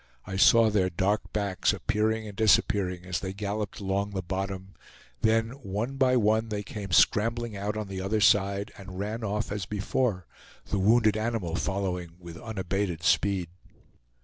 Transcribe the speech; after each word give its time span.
I 0.25 0.35
saw 0.35 0.71
their 0.71 0.89
dark 0.89 1.31
backs 1.31 1.73
appearing 1.73 2.27
and 2.27 2.35
disappearing 2.35 3.05
as 3.05 3.19
they 3.19 3.33
galloped 3.33 3.79
along 3.79 4.09
the 4.13 4.23
bottom; 4.23 4.73
then, 5.21 5.49
one 5.49 5.97
by 5.97 6.17
one, 6.17 6.49
they 6.49 6.63
came 6.63 6.91
scrambling 6.91 7.55
out 7.55 7.77
on 7.77 7.87
the 7.87 8.01
other 8.01 8.19
side 8.19 8.71
and 8.79 8.97
ran 8.97 9.23
off 9.23 9.51
as 9.51 9.67
before, 9.67 10.25
the 10.65 10.79
wounded 10.79 11.15
animal 11.17 11.55
following 11.55 12.13
with 12.19 12.37
unabated 12.41 13.03
speed. 13.03 13.49